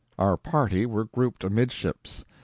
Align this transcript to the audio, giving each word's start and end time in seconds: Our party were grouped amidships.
Our 0.17 0.35
party 0.35 0.87
were 0.87 1.05
grouped 1.05 1.43
amidships. 1.43 2.25